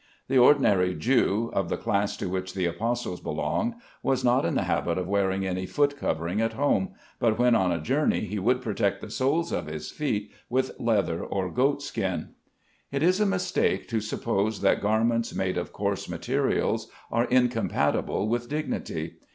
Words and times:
The 0.29 0.39
ordinary 0.39 0.95
Jew, 0.95 1.51
of 1.53 1.69
the 1.69 1.77
class 1.77 2.17
to 2.17 2.25
which 2.27 2.55
the 2.55 2.65
apostles 2.65 3.21
belonged, 3.21 3.75
was 4.01 4.23
not 4.25 4.45
in 4.45 4.55
the 4.55 4.63
habit 4.63 4.97
of 4.97 5.07
wearing 5.07 5.45
any 5.45 5.67
foot 5.67 5.95
covering 5.95 6.41
at 6.41 6.53
home, 6.53 6.95
but 7.19 7.37
when 7.37 7.53
on 7.53 7.71
a 7.71 7.79
journey 7.79 8.21
he 8.21 8.39
would 8.39 8.63
protect 8.63 9.01
the 9.01 9.11
soles 9.11 9.51
of 9.51 9.67
his 9.67 9.91
feet 9.91 10.31
with 10.49 10.71
leather 10.79 11.23
or 11.23 11.51
goat 11.51 11.83
skin. 11.83 12.29
It 12.91 13.03
is 13.03 13.19
a 13.19 13.27
mistake 13.27 13.87
to 13.89 14.01
suppose 14.01 14.61
that 14.61 14.81
garments 14.81 15.35
made 15.35 15.55
of 15.59 15.71
coarse 15.71 16.09
materials 16.09 16.89
are 17.11 17.25
incompatible 17.25 18.27
with 18.27 18.49
dignity. 18.49 19.17